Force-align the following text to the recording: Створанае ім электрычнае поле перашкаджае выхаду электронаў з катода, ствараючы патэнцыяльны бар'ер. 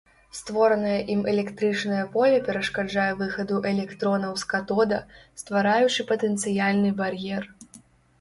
Створанае 0.37 0.93
ім 1.15 1.19
электрычнае 1.33 1.99
поле 2.15 2.39
перашкаджае 2.47 3.05
выхаду 3.19 3.59
электронаў 3.73 4.31
з 4.45 4.47
катода, 4.55 4.99
ствараючы 5.43 6.07
патэнцыяльны 6.13 6.91
бар'ер. 7.03 7.43